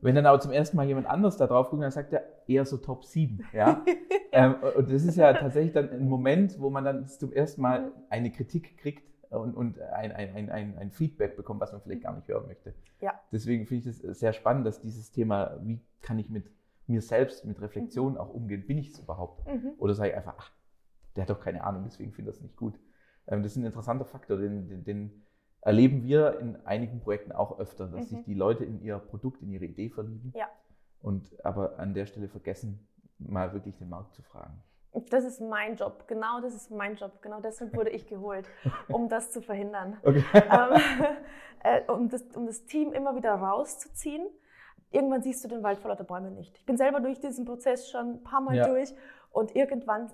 [0.00, 2.64] Wenn dann aber zum ersten Mal jemand anderes da drauf guckt, dann sagt er eher
[2.64, 3.44] so Top 7.
[3.52, 3.84] Ja?
[4.32, 7.92] ähm, und das ist ja tatsächlich dann ein Moment, wo man dann zum ersten Mal
[8.10, 12.14] eine Kritik kriegt und, und ein, ein, ein, ein, Feedback bekommt, was man vielleicht gar
[12.14, 12.74] nicht hören möchte.
[13.00, 13.20] Ja.
[13.30, 16.50] Deswegen finde ich es sehr spannend, dass dieses Thema, wie kann ich mit
[16.86, 18.18] mir selbst, mit Reflexion mhm.
[18.18, 19.46] auch umgehen, bin ich es überhaupt?
[19.46, 19.72] Mhm.
[19.78, 20.52] Oder sage ich einfach, ach,
[21.16, 22.78] der hat doch keine Ahnung, deswegen finde ich das nicht gut.
[23.26, 25.24] Ähm, das ist ein interessanter Faktor, den, den, den,
[25.60, 28.16] erleben wir in einigen Projekten auch öfter, dass mhm.
[28.16, 30.48] sich die Leute in ihr Produkt, in ihre Idee verlieben ja.
[31.00, 32.86] und aber an der Stelle vergessen,
[33.18, 34.62] mal wirklich den Markt zu fragen.
[35.10, 37.22] Das ist mein Job, genau das ist mein Job.
[37.22, 38.48] Genau deshalb wurde ich geholt,
[38.88, 39.98] um das zu verhindern.
[40.02, 40.24] Okay.
[40.34, 40.80] Ähm,
[41.62, 44.26] äh, um, das, um das Team immer wieder rauszuziehen.
[44.90, 46.56] Irgendwann siehst du den Wald vor lauter Bäumen nicht.
[46.56, 48.68] Ich bin selber durch diesen Prozess schon ein paar Mal ja.
[48.68, 48.94] durch
[49.32, 50.10] und irgendwann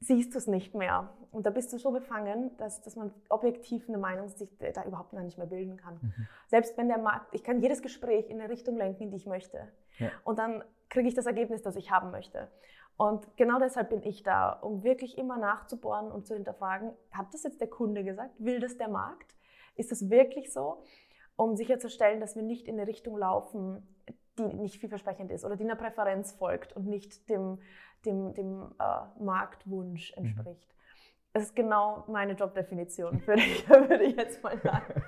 [0.00, 1.10] siehst du es nicht mehr.
[1.30, 5.12] Und da bist du so befangen, dass, dass man objektiv eine Meinung sich da überhaupt
[5.12, 5.98] noch nicht mehr bilden kann.
[6.00, 6.28] Mhm.
[6.48, 9.26] Selbst wenn der Markt, ich kann jedes Gespräch in eine Richtung lenken, in die ich
[9.26, 9.68] möchte.
[9.98, 10.10] Ja.
[10.24, 12.48] Und dann kriege ich das Ergebnis, das ich haben möchte.
[12.96, 17.42] Und genau deshalb bin ich da, um wirklich immer nachzubohren und zu hinterfragen, hat das
[17.42, 18.30] jetzt der Kunde gesagt?
[18.38, 19.34] Will das der Markt?
[19.74, 20.82] Ist das wirklich so?
[21.36, 23.86] Um sicherzustellen, dass wir nicht in eine Richtung laufen,
[24.38, 27.58] die nicht vielversprechend ist oder die einer Präferenz folgt und nicht dem,
[28.06, 30.24] dem, dem äh, Marktwunsch mhm.
[30.24, 30.68] entspricht.
[30.68, 30.76] Mhm.
[31.34, 35.02] Das ist genau meine Jobdefinition, würde ich, würde ich jetzt mal sagen.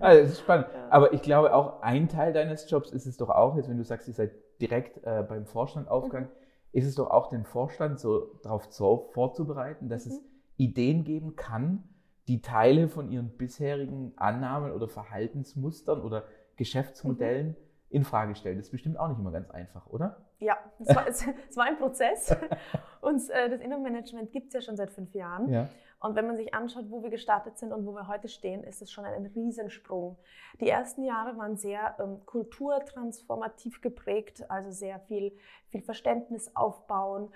[0.00, 0.66] Also, das ist spannend.
[0.74, 0.88] Ja.
[0.90, 3.84] Aber ich glaube, auch ein Teil deines Jobs ist es doch auch, jetzt wenn du
[3.84, 6.41] sagst, ihr seid direkt äh, beim Vorstand aufgegangen, mhm
[6.72, 8.68] ist es doch auch den Vorstand so darauf
[9.12, 10.12] vorzubereiten, dass mhm.
[10.12, 10.22] es
[10.56, 11.84] Ideen geben kann,
[12.28, 16.24] die Teile von ihren bisherigen Annahmen oder Verhaltensmustern oder
[16.56, 17.56] Geschäftsmodellen mhm.
[17.90, 18.56] in Frage stellen.
[18.56, 20.24] Das ist bestimmt auch nicht immer ganz einfach, oder?
[20.38, 22.34] Ja, es war, es war ein Prozess.
[23.00, 25.48] Und äh, das Innenmanagement gibt es ja schon seit fünf Jahren.
[25.48, 25.68] Ja.
[26.02, 28.82] Und wenn man sich anschaut, wo wir gestartet sind und wo wir heute stehen, ist
[28.82, 30.18] es schon ein Riesensprung.
[30.60, 35.36] Die ersten Jahre waren sehr ähm, kulturtransformativ geprägt, also sehr viel,
[35.68, 37.30] viel Verständnis aufbauen,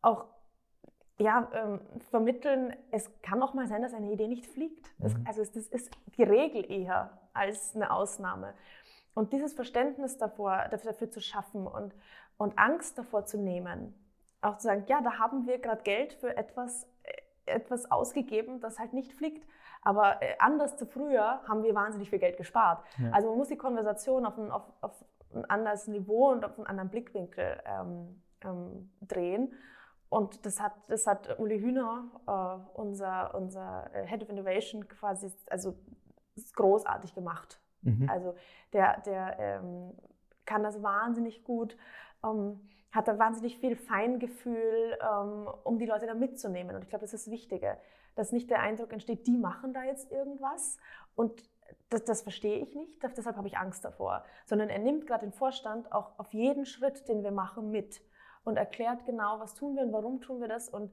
[0.00, 0.24] auch
[1.18, 4.86] ja, ähm, vermitteln, es kann auch mal sein, dass eine Idee nicht fliegt.
[4.98, 5.24] Das, mhm.
[5.26, 8.54] Also das ist die Regel eher als eine Ausnahme.
[9.14, 11.92] Und dieses Verständnis davor, dafür, zu schaffen und,
[12.36, 13.94] und Angst davor zu nehmen,
[14.40, 16.86] auch zu sagen, ja, da haben wir gerade Geld für etwas,
[17.48, 19.46] etwas ausgegeben, das halt nicht fliegt.
[19.82, 22.84] Aber äh, anders zu früher haben wir wahnsinnig viel Geld gespart.
[22.98, 23.10] Ja.
[23.12, 26.66] Also man muss die Konversation auf ein, auf, auf ein anderes Niveau und auf einen
[26.66, 29.52] anderen Blickwinkel ähm, ähm, drehen.
[30.08, 35.30] Und das hat, das hat Uli Hühner, äh, unser, unser äh, Head of Innovation, quasi
[35.50, 35.74] also
[36.54, 37.60] großartig gemacht.
[37.82, 38.08] Mhm.
[38.08, 38.34] Also
[38.72, 39.92] der, der ähm,
[40.46, 41.76] kann das wahnsinnig gut,
[42.24, 46.74] ähm, hat da wahnsinnig viel Feingefühl, ähm, um die Leute da mitzunehmen.
[46.74, 47.76] Und ich glaube, das ist das Wichtige,
[48.14, 50.78] dass nicht der Eindruck entsteht, die machen da jetzt irgendwas
[51.14, 51.42] und
[51.90, 54.24] das, das verstehe ich nicht, deshalb habe ich Angst davor.
[54.46, 58.02] Sondern er nimmt gerade den Vorstand auch auf jeden Schritt, den wir machen, mit
[58.44, 60.92] und erklärt genau, was tun wir und warum tun wir das und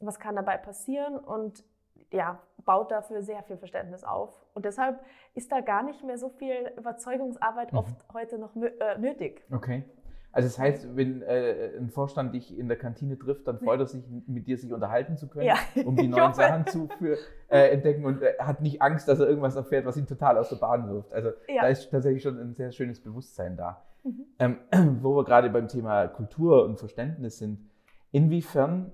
[0.00, 1.64] was kann dabei passieren und
[2.12, 4.46] ja, baut dafür sehr viel Verständnis auf.
[4.54, 5.00] Und deshalb
[5.34, 7.78] ist da gar nicht mehr so viel Überzeugungsarbeit mhm.
[7.78, 9.44] oft heute noch äh, nötig.
[9.52, 9.84] Okay.
[10.36, 13.86] Also das heißt, wenn äh, ein Vorstand dich in der Kantine trifft, dann freut er
[13.86, 15.56] sich, mit dir sich unterhalten zu können, ja.
[15.82, 17.16] um die neuen Sachen zu für,
[17.48, 20.50] äh, entdecken und äh, hat nicht Angst, dass er irgendwas erfährt, was ihn total aus
[20.50, 21.14] der Bahn wirft.
[21.14, 21.62] Also ja.
[21.62, 23.82] da ist tatsächlich schon ein sehr schönes Bewusstsein da.
[24.04, 24.26] Mhm.
[24.38, 24.58] Ähm,
[25.00, 27.70] wo wir gerade beim Thema Kultur und Verständnis sind,
[28.12, 28.92] inwiefern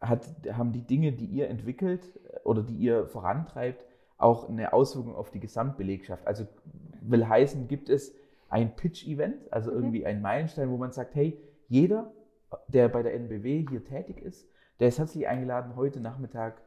[0.00, 3.84] hat, haben die Dinge, die ihr entwickelt äh, oder die ihr vorantreibt,
[4.18, 6.26] auch eine Auswirkung auf die Gesamtbelegschaft?
[6.26, 6.44] Also
[7.02, 8.16] will heißen, gibt es
[8.48, 9.76] ein Pitch-Event, also mhm.
[9.76, 12.12] irgendwie ein Meilenstein, wo man sagt, hey, jeder,
[12.68, 14.48] der bei der NBW hier tätig ist,
[14.80, 16.62] der ist herzlich eingeladen, heute Nachmittag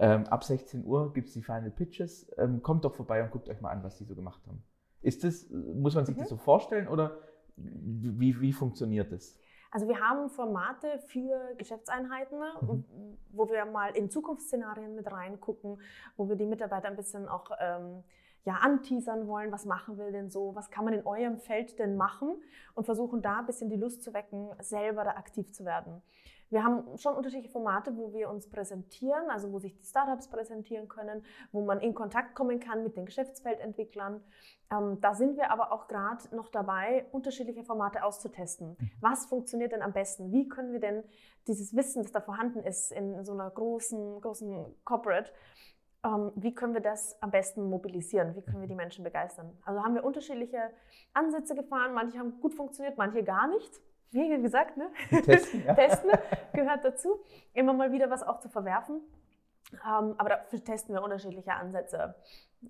[0.00, 2.30] ähm, ab 16 Uhr gibt es die Final Pitches.
[2.38, 4.64] Ähm, kommt doch vorbei und guckt euch mal an, was die so gemacht haben.
[5.02, 6.20] Ist das, muss man sich mhm.
[6.20, 7.18] das so vorstellen oder
[7.56, 9.38] wie, wie funktioniert das?
[9.70, 12.84] Also wir haben Formate für Geschäftseinheiten, mhm.
[13.30, 15.80] wo wir mal in Zukunftsszenarien mit reingucken,
[16.16, 18.02] wo wir die Mitarbeiter ein bisschen auch ähm,
[18.44, 21.96] ja, anteasern wollen, was machen wir denn so, was kann man in eurem Feld denn
[21.96, 22.36] machen
[22.74, 26.02] und versuchen da ein bisschen die Lust zu wecken, selber da aktiv zu werden.
[26.50, 30.88] Wir haben schon unterschiedliche Formate, wo wir uns präsentieren, also wo sich die Startups präsentieren
[30.88, 31.22] können,
[31.52, 34.20] wo man in Kontakt kommen kann mit den Geschäftsfeldentwicklern.
[34.72, 38.70] Ähm, da sind wir aber auch gerade noch dabei, unterschiedliche Formate auszutesten.
[38.70, 38.90] Mhm.
[39.00, 40.32] Was funktioniert denn am besten?
[40.32, 41.04] Wie können wir denn
[41.46, 45.30] dieses Wissen, das da vorhanden ist in so einer großen, großen Corporate,
[46.04, 48.34] ähm, wie können wir das am besten mobilisieren?
[48.36, 49.56] Wie können wir die Menschen begeistern?
[49.64, 50.70] Also haben wir unterschiedliche
[51.12, 51.94] Ansätze gefahren.
[51.94, 53.80] Manche haben gut funktioniert, manche gar nicht
[54.12, 54.90] wie gesagt, ne?
[55.22, 55.74] Testen, ja.
[55.76, 56.10] Testen
[56.52, 57.20] gehört dazu.
[57.54, 59.00] Immer mal wieder was auch zu verwerfen.
[59.72, 62.14] Ähm, aber dafür testen wir unterschiedliche Ansätze.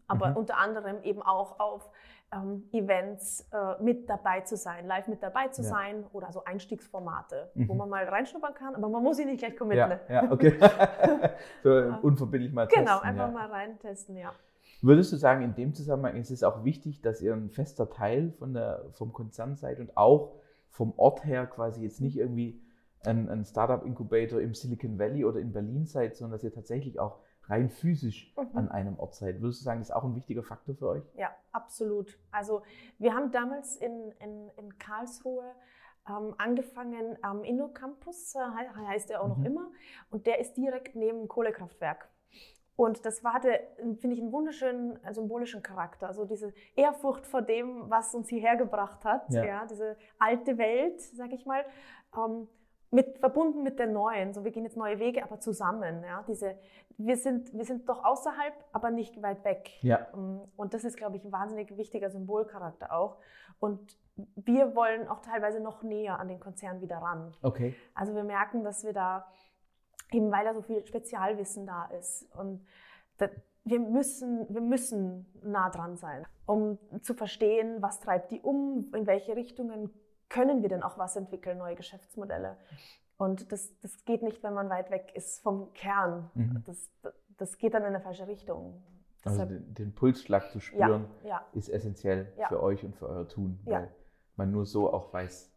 [0.07, 0.37] Aber mhm.
[0.37, 1.89] unter anderem eben auch auf
[2.33, 5.69] ähm, Events äh, mit dabei zu sein, live mit dabei zu ja.
[5.69, 7.69] sein oder so Einstiegsformate, mhm.
[7.69, 9.79] wo man mal reinschnuppern kann, aber man muss sich nicht gleich committen.
[9.79, 10.01] Ja, ne?
[10.09, 10.57] ja okay.
[11.63, 11.71] so
[12.03, 13.11] unverbindlich mal genau, testen.
[13.11, 13.33] Genau, einfach ja.
[13.33, 14.33] mal reintesten, ja.
[14.83, 18.33] Würdest du sagen, in dem Zusammenhang ist es auch wichtig, dass ihr ein fester Teil
[18.39, 20.37] von der, vom Konzern seid und auch
[20.71, 22.63] vom Ort her quasi jetzt nicht irgendwie
[23.05, 27.19] ein, ein Startup-Incubator im Silicon Valley oder in Berlin seid, sondern dass ihr tatsächlich auch
[27.51, 28.57] rein physisch mhm.
[28.57, 29.41] an einem Ort seid.
[29.41, 31.05] Würdest du sagen, das ist auch ein wichtiger Faktor für euch?
[31.15, 32.19] Ja, absolut.
[32.31, 32.63] Also
[32.99, 35.45] wir haben damals in, in, in Karlsruhe
[36.09, 39.43] ähm, angefangen am InnoCampus, äh, heißt er auch mhm.
[39.43, 39.71] noch immer,
[40.11, 42.09] und der ist direkt neben Kohlekraftwerk.
[42.77, 46.07] Und das hatte, finde ich, einen wunderschönen äh, symbolischen Charakter.
[46.07, 49.45] Also diese Ehrfurcht vor dem, was uns hierher gebracht hat, ja.
[49.45, 51.63] ja diese alte Welt, sage ich mal,
[52.17, 52.49] ähm,
[52.91, 54.33] mit, verbunden mit der neuen.
[54.33, 56.03] So, wir gehen jetzt neue Wege, aber zusammen.
[56.05, 56.57] Ja, diese,
[56.99, 59.71] wir, sind, wir sind doch außerhalb, aber nicht weit weg.
[59.83, 60.09] Ja.
[60.13, 63.19] Ähm, und das ist, glaube ich, ein wahnsinnig wichtiger Symbolcharakter auch.
[63.61, 63.97] Und
[64.37, 67.33] wir wollen auch teilweise noch näher an den Konzern wieder ran.
[67.43, 67.75] Okay.
[67.95, 69.27] Also wir merken, dass wir da
[70.13, 72.27] eben weil da so viel Spezialwissen da ist.
[72.37, 72.67] Und
[73.19, 73.29] da,
[73.65, 79.07] wir, müssen, wir müssen nah dran sein, um zu verstehen, was treibt die um, in
[79.07, 79.91] welche Richtungen
[80.31, 82.57] können wir denn auch was entwickeln, neue Geschäftsmodelle.
[83.19, 86.31] Und das, das geht nicht, wenn man weit weg ist vom Kern.
[86.35, 86.63] Mhm.
[86.65, 86.91] Das,
[87.37, 88.83] das geht dann in eine falsche Richtung.
[89.23, 91.47] Also den, den, Pulsschlag zu spüren, ja, ja.
[91.53, 92.49] ist essentiell ja.
[92.49, 93.93] für euch und für euer Tun, weil
[94.37, 95.53] man nur so auch weiß,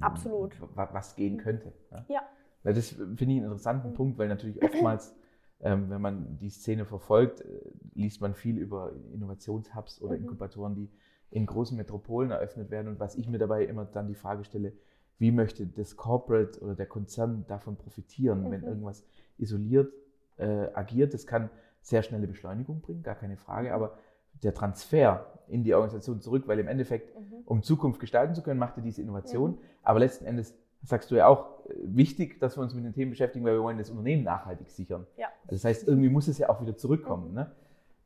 [0.00, 0.54] Absolut.
[0.76, 1.72] was gehen könnte.
[2.06, 2.22] Ja.
[2.62, 5.16] Das finde ich einen interessanten Punkt, weil natürlich oftmals,
[5.60, 7.46] ähm, wenn man die Szene verfolgt, äh,
[7.94, 10.22] liest man viel über Innovationshubs oder mhm.
[10.22, 10.88] Inkubatoren, die
[11.30, 12.88] in großen Metropolen eröffnet werden.
[12.88, 14.72] Und was ich mir dabei immer dann die Frage stelle,
[15.18, 18.50] wie möchte das Corporate oder der Konzern davon profitieren, mhm.
[18.50, 19.04] wenn irgendwas
[19.38, 19.92] isoliert
[20.38, 21.14] äh, agiert?
[21.14, 21.50] Das kann
[21.82, 23.74] sehr schnelle Beschleunigung bringen, gar keine Frage, mhm.
[23.74, 23.98] aber
[24.42, 27.42] der Transfer in die Organisation zurück, weil im Endeffekt, mhm.
[27.44, 29.58] um Zukunft gestalten zu können, macht er diese Innovation, mhm.
[29.82, 33.10] aber letzten Endes sagst du ja auch, äh, wichtig, dass wir uns mit den Themen
[33.10, 35.06] beschäftigen, weil wir wollen das Unternehmen nachhaltig sichern.
[35.16, 35.28] Ja.
[35.48, 37.30] Das heißt, irgendwie muss es ja auch wieder zurückkommen.
[37.30, 37.34] Mhm.
[37.34, 37.50] Ne?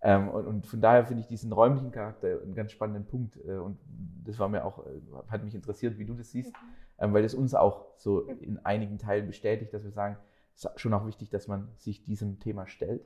[0.04, 3.38] Ähm, und, und, von daher finde ich diesen räumlichen Charakter einen ganz spannenden Punkt.
[3.46, 3.78] Äh, und
[4.22, 6.58] das war mir auch, äh, hat mich interessiert, wie du das siehst, mhm.
[6.98, 10.18] ähm, weil das uns auch so in einigen Teilen bestätigt, dass wir sagen,
[10.54, 13.02] es ist schon auch wichtig, dass man sich diesem Thema stellt,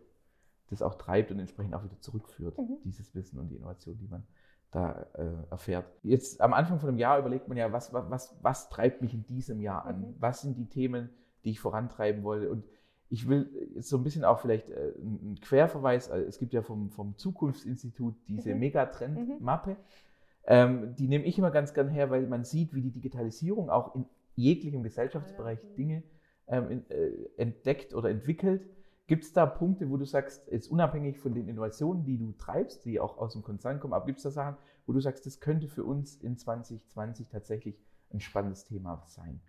[0.70, 2.78] das auch treibt und entsprechend auch wieder zurückführt, mhm.
[2.84, 4.26] dieses Wissen und die Innovation, die man
[4.72, 5.86] da äh, erfährt.
[6.02, 9.24] Jetzt am Anfang von einem Jahr überlegt man ja, was, was, was treibt mich in
[9.24, 10.00] diesem Jahr an?
[10.00, 10.14] Mhm.
[10.18, 11.10] Was sind die Themen,
[11.44, 12.50] die ich vorantreiben wollte?
[12.50, 12.64] Und
[13.10, 16.62] ich will jetzt so ein bisschen auch vielleicht äh, einen Querverweis, also es gibt ja
[16.62, 18.60] vom, vom Zukunftsinstitut diese mhm.
[18.60, 19.76] Megatrend-Mappe.
[20.46, 23.94] Ähm, die nehme ich immer ganz gern her, weil man sieht, wie die Digitalisierung auch
[23.94, 26.02] in jeglichem Gesellschaftsbereich Dinge
[26.46, 28.66] ähm, in, äh, entdeckt oder entwickelt.
[29.06, 32.84] Gibt es da Punkte, wo du sagst, jetzt unabhängig von den Innovationen, die du treibst,
[32.84, 35.40] die auch aus dem Konzern kommen, aber gibt es da Sachen, wo du sagst, das
[35.40, 37.78] könnte für uns in 2020 tatsächlich
[38.12, 39.40] ein spannendes Thema sein?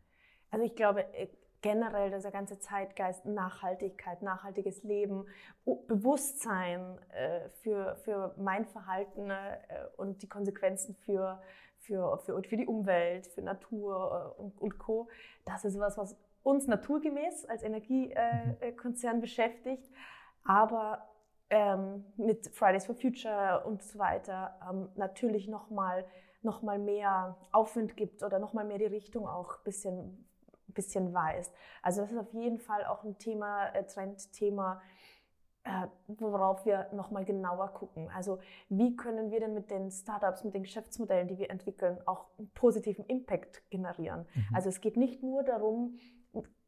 [0.50, 1.28] Also ich glaube, äh,
[1.62, 5.26] generell dieser ganze Zeitgeist, Nachhaltigkeit, nachhaltiges Leben,
[5.88, 9.58] Bewusstsein äh, für, für mein Verhalten äh,
[9.98, 11.42] und die Konsequenzen für,
[11.80, 15.10] für, für, für die Umwelt, für Natur und, und Co.
[15.46, 19.22] Das ist was, was uns naturgemäß als Energiekonzern mhm.
[19.22, 19.90] beschäftigt,
[20.44, 21.10] aber
[21.50, 26.06] ähm, mit Fridays for Future und so weiter ähm, natürlich nochmal
[26.42, 30.29] noch mal mehr Aufwind gibt oder nochmal mehr die Richtung auch ein bisschen,
[30.74, 31.54] bisschen weist.
[31.82, 34.82] Also das ist auf jeden Fall auch ein Thema, äh, Trendthema,
[35.64, 38.10] äh, worauf wir nochmal genauer gucken.
[38.16, 42.26] Also wie können wir denn mit den Startups, mit den Geschäftsmodellen, die wir entwickeln, auch
[42.38, 44.26] einen positiven Impact generieren.
[44.34, 44.56] Mhm.
[44.56, 46.00] Also es geht nicht nur darum,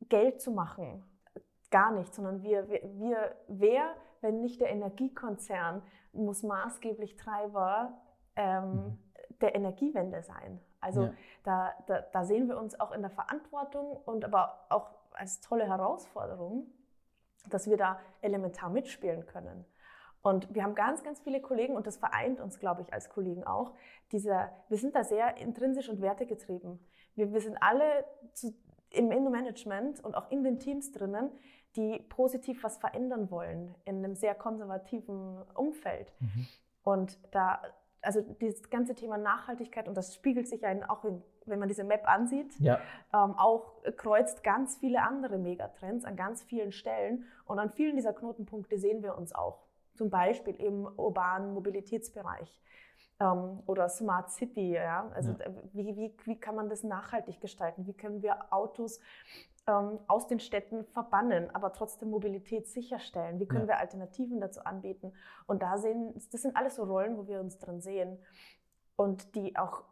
[0.10, 1.04] Geld zu machen.
[1.70, 7.98] Gar nicht, sondern wir, wir, wir wer, wenn nicht der Energiekonzern, muss maßgeblich Treiber
[8.36, 8.98] ähm, mhm.
[9.40, 10.60] der Energiewende sein.
[10.82, 11.14] Also ja.
[11.44, 15.68] da, da, da sehen wir uns auch in der Verantwortung und aber auch als tolle
[15.68, 16.68] Herausforderung,
[17.50, 19.66] dass wir da elementar mitspielen können.
[20.22, 23.44] Und wir haben ganz, ganz viele Kollegen, und das vereint uns, glaube ich, als Kollegen
[23.46, 23.74] auch,
[24.12, 26.80] dieser, wir sind da sehr intrinsisch und wertegetrieben.
[27.16, 28.54] Wir, wir sind alle zu,
[28.92, 31.32] im Innenmanagement und auch in den Teams drinnen,
[31.76, 36.14] die positiv was verändern wollen in einem sehr konservativen Umfeld.
[36.20, 36.48] Mhm.
[36.84, 37.62] Und da,
[38.02, 41.84] also dieses ganze Thema Nachhaltigkeit, und das spiegelt sich ja auch, in, wenn man diese
[41.84, 42.80] Map ansieht, ja.
[43.14, 47.26] ähm, auch kreuzt ganz viele andere Megatrends an ganz vielen Stellen.
[47.46, 49.60] Und an vielen dieser Knotenpunkte sehen wir uns auch.
[49.96, 52.62] Zum Beispiel im urbanen Mobilitätsbereich
[53.20, 54.74] ähm, oder Smart City.
[54.74, 55.12] Ja?
[55.14, 55.46] Also ja.
[55.74, 57.86] Wie, wie, wie kann man das nachhaltig gestalten?
[57.86, 59.00] Wie können wir Autos
[59.72, 63.40] ähm, aus den Städten verbannen, aber trotzdem Mobilität sicherstellen?
[63.40, 63.70] Wie können ja.
[63.70, 65.14] wir Alternativen dazu anbieten?
[65.48, 68.18] Und da sehen, das sind alles so Rollen, wo wir uns drin sehen
[68.96, 69.84] und die auch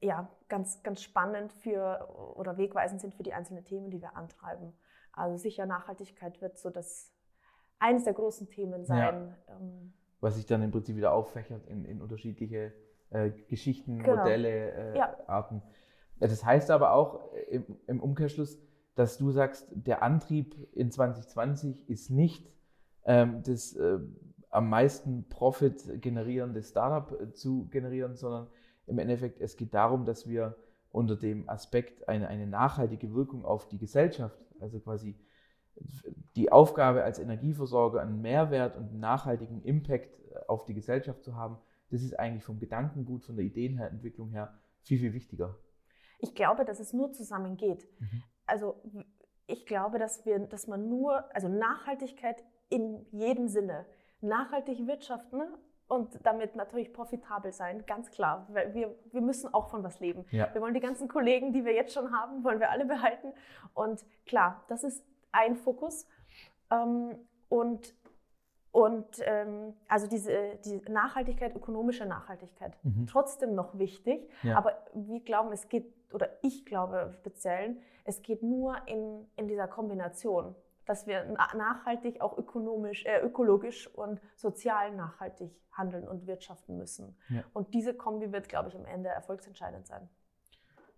[0.00, 4.72] ja, ganz, ganz spannend für oder wegweisend sind für die einzelnen Themen, die wir antreiben.
[5.12, 7.12] Also sicher Nachhaltigkeit wird so das
[7.78, 9.34] eines der großen Themen sein.
[9.48, 9.54] Ja.
[9.56, 12.72] Ähm, was sich dann im Prinzip wieder auffächert in, in unterschiedliche
[13.10, 14.16] äh, Geschichten, genau.
[14.16, 15.16] Modelle, äh, ja.
[15.26, 15.62] Arten.
[16.18, 18.58] Das heißt aber auch im, im, Umkehrschluss,
[18.96, 22.50] dass du sagst, der Antrieb in 2020 ist nicht
[23.04, 23.98] ähm, das äh,
[24.50, 28.48] am meisten Profit generierende Startup äh, zu generieren, sondern
[28.86, 30.56] im Endeffekt es geht darum, dass wir
[30.90, 35.14] unter dem Aspekt eine, eine nachhaltige Wirkung auf die Gesellschaft, also quasi
[36.36, 41.36] die Aufgabe als Energieversorger einen Mehrwert und einen nachhaltigen Impact äh, auf die Gesellschaft zu
[41.36, 41.58] haben,
[41.90, 45.58] das ist eigentlich vom Gedankengut, von der Ideenentwicklung her viel, viel wichtiger.
[46.18, 47.86] Ich glaube, dass es nur zusammen geht.
[48.00, 48.22] Mhm.
[48.46, 48.80] Also
[49.46, 53.86] ich glaube, dass, wir, dass man nur, also Nachhaltigkeit in jedem Sinne,
[54.20, 55.42] nachhaltig wirtschaften
[55.88, 58.46] und damit natürlich profitabel sein, ganz klar.
[58.50, 60.24] Weil wir, wir müssen auch von was leben.
[60.30, 60.52] Ja.
[60.52, 63.32] Wir wollen die ganzen Kollegen, die wir jetzt schon haben, wollen wir alle behalten.
[63.74, 66.08] Und klar, das ist ein Fokus.
[66.70, 67.16] Ähm,
[67.48, 67.94] und
[68.72, 73.06] und ähm, also diese die Nachhaltigkeit, ökonomische Nachhaltigkeit, mhm.
[73.06, 74.30] trotzdem noch wichtig.
[74.42, 74.58] Ja.
[74.58, 79.68] Aber wir glauben, es geht, oder ich glaube speziell, es geht nur in, in dieser
[79.68, 80.54] Kombination,
[80.86, 81.24] dass wir
[81.56, 87.16] nachhaltig, auch ökonomisch, äh, ökologisch und sozial nachhaltig handeln und wirtschaften müssen.
[87.28, 87.42] Ja.
[87.52, 90.08] Und diese Kombi wird, glaube ich, am Ende erfolgsentscheidend sein.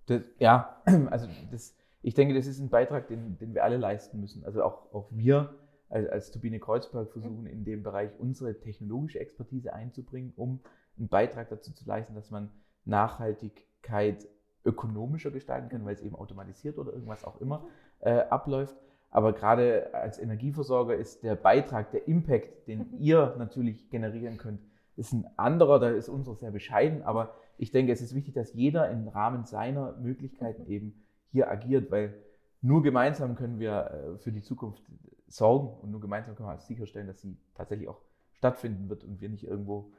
[0.07, 4.21] Das, ja, also das, ich denke, das ist ein Beitrag, den, den wir alle leisten
[4.21, 4.45] müssen.
[4.45, 5.55] Also auch, auch wir
[5.89, 10.61] als, als Turbine Kreuzberg versuchen, in dem Bereich unsere technologische Expertise einzubringen, um
[10.99, 12.51] einen Beitrag dazu zu leisten, dass man
[12.85, 14.29] Nachhaltigkeit
[14.65, 17.67] ökonomischer gestalten kann, weil es eben automatisiert oder irgendwas auch immer
[18.01, 18.77] äh, abläuft.
[19.11, 22.99] Aber gerade als Energieversorger ist der Beitrag, der Impact, den mhm.
[22.99, 24.61] ihr natürlich generieren könnt,
[24.97, 27.03] ist ein anderer, da ist unser sehr bescheiden.
[27.03, 30.71] Aber ich denke, es ist wichtig, dass jeder im Rahmen seiner Möglichkeiten mhm.
[30.71, 32.15] eben hier agiert, weil
[32.61, 34.83] nur gemeinsam können wir äh, für die Zukunft
[35.29, 38.01] sorgen und nur gemeinsam können wir sicherstellen, dass sie tatsächlich auch
[38.33, 39.93] stattfinden wird und wir nicht irgendwo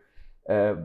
[0.50, 0.76] äh,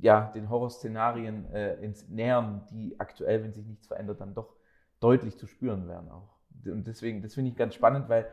[0.00, 4.54] ja, den Horrorszenarien äh, ins nähern, die aktuell, wenn sich nichts verändert, dann doch
[5.00, 6.36] deutlich zu spüren werden auch.
[6.64, 8.26] Und deswegen, das finde ich ganz spannend, weil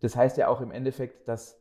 [0.00, 1.60] das heißt ja auch im Endeffekt, dass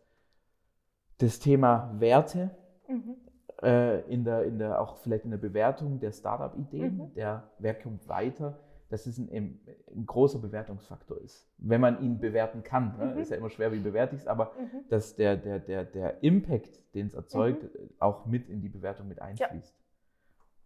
[1.20, 2.50] das Thema Werte
[2.88, 3.16] mhm.
[3.62, 7.14] äh, in, der, in der, auch vielleicht in der Bewertung der Startup-Ideen, mhm.
[7.14, 8.60] der wer kommt weiter,
[8.90, 9.60] dass es ein,
[9.94, 11.50] ein, großer Bewertungsfaktor ist.
[11.58, 12.98] Wenn man ihn bewerten kann.
[12.98, 13.06] Ne?
[13.06, 13.18] Mhm.
[13.20, 14.88] Ist ja immer schwer, wie bewerte ich es, aber mhm.
[14.90, 17.90] dass der, der, der, der Impact, den es erzeugt, mhm.
[18.00, 19.76] auch mit in die Bewertung mit einfließt.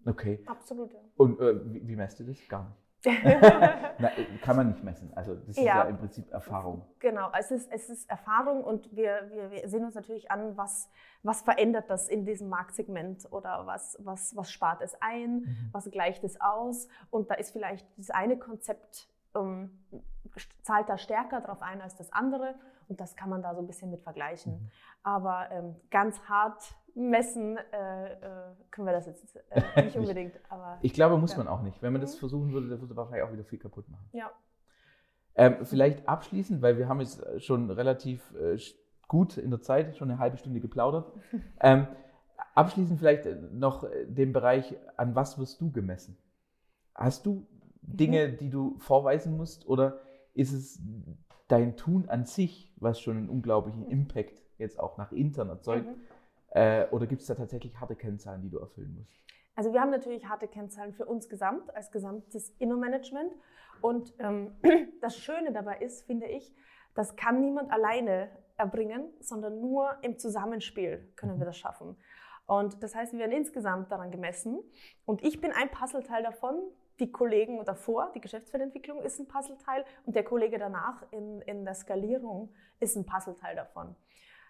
[0.05, 0.11] Ja.
[0.11, 0.39] Okay.
[0.45, 0.93] Absolut.
[0.93, 0.99] Ja.
[1.17, 2.37] Und äh, wie, wie messt du das?
[2.47, 2.88] Gar nicht.
[3.05, 5.11] Na, kann man nicht messen.
[5.15, 6.85] Also das ist ja, ja im Prinzip Erfahrung.
[6.99, 10.89] Genau, es ist, es ist Erfahrung und wir, wir, wir sehen uns natürlich an, was,
[11.23, 15.69] was verändert das in diesem Marktsegment oder was, was, was spart es ein, mhm.
[15.71, 16.87] was gleicht es aus.
[17.09, 19.71] Und da ist vielleicht das eine Konzept, ähm,
[20.63, 22.55] zahlt da stärker drauf ein als das andere.
[22.89, 24.53] Und das kann man da so ein bisschen mit vergleichen.
[24.53, 24.71] Mhm.
[25.03, 28.17] Aber ähm, ganz hart messen äh, äh,
[28.71, 30.39] können wir das jetzt äh, nicht unbedingt.
[30.49, 31.37] Aber, ich glaube, muss ja.
[31.37, 31.81] man auch nicht.
[31.81, 32.19] Wenn man das mhm.
[32.19, 34.09] versuchen würde, dann würde man wahrscheinlich auch wieder viel kaputt machen.
[34.11, 34.31] Ja.
[35.35, 38.57] Ähm, vielleicht abschließend, weil wir haben jetzt schon relativ äh,
[39.07, 41.13] gut in der Zeit, schon eine halbe Stunde geplaudert.
[41.61, 41.87] ähm,
[42.55, 46.17] abschließend vielleicht noch den Bereich, an was wirst du gemessen?
[46.95, 47.47] Hast du
[47.81, 48.37] Dinge, mhm.
[48.37, 49.99] die du vorweisen musst oder
[50.33, 50.81] ist es
[51.49, 55.87] dein Tun an sich, was schon einen unglaublichen Impact jetzt auch nach intern erzeugt?
[55.87, 56.01] Mhm
[56.51, 59.19] äh, oder gibt es da tatsächlich harte Kennzahlen, die du erfüllen musst?
[59.55, 63.33] Also wir haben natürlich harte Kennzahlen für uns gesamt, als gesamtes Inno-Management.
[63.81, 64.55] Und ähm,
[65.01, 66.53] das Schöne dabei ist, finde ich,
[66.95, 71.49] das kann niemand alleine erbringen, sondern nur im Zusammenspiel können wir mhm.
[71.49, 71.97] das schaffen.
[72.45, 74.59] Und das heißt, wir werden insgesamt daran gemessen.
[75.05, 76.55] Und ich bin ein Puzzleteil davon.
[76.99, 81.73] Die Kollegen davor, die Geschäftsfeldentwicklung ist ein Puzzleteil und der Kollege danach in, in der
[81.73, 83.95] Skalierung ist ein Puzzleteil davon.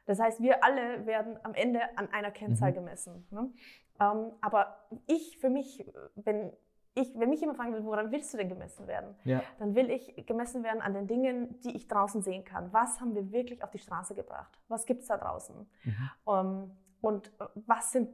[0.05, 2.75] Das heißt, wir alle werden am Ende an einer Kennzahl mhm.
[2.75, 3.27] gemessen.
[3.29, 3.51] Ne?
[3.99, 5.85] Ähm, aber ich für mich,
[6.15, 6.51] wenn
[6.95, 9.15] ich, wenn mich jemand fragen will, woran willst du denn gemessen werden?
[9.23, 9.43] Ja.
[9.59, 12.73] Dann will ich gemessen werden an den Dingen, die ich draußen sehen kann.
[12.73, 14.59] Was haben wir wirklich auf die Straße gebracht?
[14.67, 15.69] Was gibt es da draußen?
[15.83, 16.09] Mhm.
[16.25, 17.31] Um, ähm, und
[17.65, 18.09] was sind,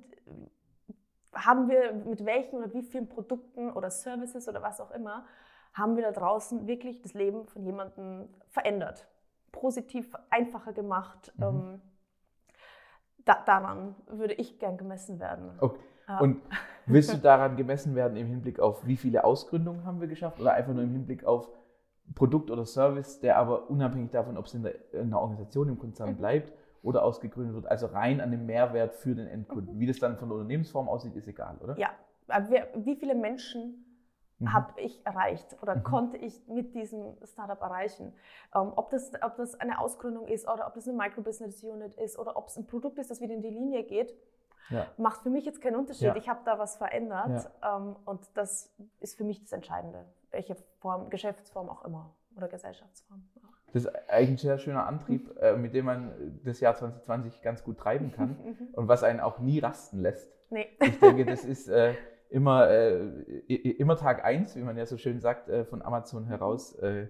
[1.36, 5.26] haben wir mit welchen oder wie vielen Produkten oder Services oder was auch immer,
[5.74, 9.08] haben wir da draußen wirklich das Leben von jemandem verändert?
[9.56, 11.34] positiv einfacher gemacht.
[11.38, 11.44] Mhm.
[11.44, 11.82] Ähm,
[13.24, 15.52] da, daran würde ich gern gemessen werden.
[15.60, 15.80] Okay.
[16.08, 16.20] Ja.
[16.20, 16.42] Und
[16.86, 20.54] willst du daran gemessen werden im Hinblick auf, wie viele Ausgründungen haben wir geschafft oder
[20.54, 21.50] einfach nur im Hinblick auf
[22.14, 25.80] Produkt oder Service, der aber unabhängig davon, ob es in, der, in einer Organisation, im
[25.80, 26.18] Konzern mhm.
[26.18, 26.54] bleibt
[26.86, 29.76] oder ausgegründet wird, also rein an dem Mehrwert für den Endkunden.
[29.76, 29.80] Mhm.
[29.80, 31.78] Wie das dann von der Unternehmensform aussieht, ist egal, oder?
[31.78, 31.90] Ja,
[32.76, 33.86] wie viele Menschen
[34.38, 34.54] mhm.
[34.54, 35.84] habe ich erreicht oder mhm.
[35.84, 38.14] konnte ich mit diesem Startup erreichen.
[38.54, 42.20] Ähm, ob, das, ob das eine Ausgründung ist oder ob das eine Microbusiness Unit ist
[42.20, 44.14] oder ob es ein Produkt ist, das wieder in die Linie geht,
[44.70, 44.86] ja.
[44.98, 46.08] macht für mich jetzt keinen Unterschied.
[46.08, 46.16] Ja.
[46.16, 47.78] Ich habe da was verändert ja.
[47.78, 53.28] ähm, und das ist für mich das Entscheidende, welche Form, Geschäftsform auch immer oder Gesellschaftsform.
[53.76, 57.62] Das ist eigentlich ein sehr schöner Antrieb, äh, mit dem man das Jahr 2020 ganz
[57.62, 58.68] gut treiben kann mhm.
[58.72, 60.32] und was einen auch nie rasten lässt.
[60.50, 60.68] Nee.
[60.82, 61.94] Ich denke, das ist äh,
[62.30, 63.04] immer, äh,
[63.50, 67.10] immer Tag eins, wie man ja so schön sagt, äh, von Amazon heraus, äh,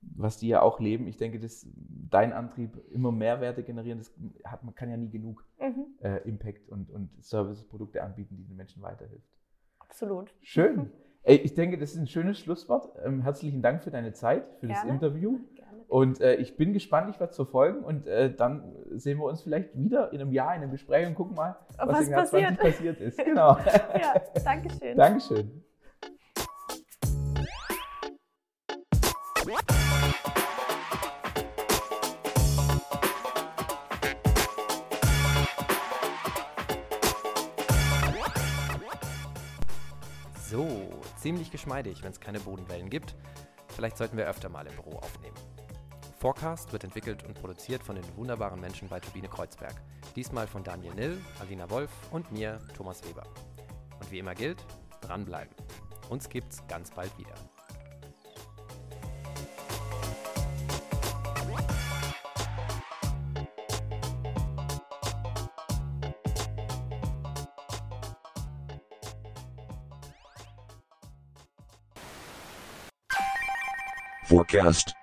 [0.00, 1.06] was die ja auch leben.
[1.06, 4.10] Ich denke, dass dein Antrieb, immer Mehrwerte generieren, das
[4.50, 5.84] hat, man kann ja nie genug mhm.
[6.00, 9.28] Äh, Impact und, und Services, Produkte anbieten, die den Menschen weiterhilft.
[9.80, 10.32] Absolut.
[10.40, 10.90] Schön.
[11.24, 12.88] Ey, ich denke, das ist ein schönes Schlusswort.
[13.04, 14.80] Ähm, herzlichen Dank für deine Zeit, für Gerne.
[14.80, 15.40] das Interview.
[15.88, 19.42] Und äh, ich bin gespannt, ich werde es verfolgen und äh, dann sehen wir uns
[19.42, 22.22] vielleicht wieder in einem Jahr in einem Gespräch und gucken mal, was, was im Jahr
[22.22, 22.58] passiert.
[22.58, 23.16] 20 passiert ist.
[23.26, 23.56] Genau.
[24.00, 24.96] ja, danke schön.
[24.96, 25.62] Dankeschön.
[40.48, 40.66] So,
[41.16, 43.14] ziemlich geschmeidig, wenn es keine Bodenwellen gibt.
[43.68, 45.36] Vielleicht sollten wir öfter mal im Büro aufnehmen.
[46.26, 49.80] Forecast wird entwickelt und produziert von den wunderbaren Menschen bei Turbine Kreuzberg.
[50.16, 53.22] Diesmal von Daniel Nill, Alina Wolf und mir, Thomas Weber.
[54.00, 54.58] Und wie immer gilt,
[55.02, 55.54] dranbleiben.
[56.08, 57.32] Uns gibt's ganz bald wieder.
[74.24, 74.95] Forecast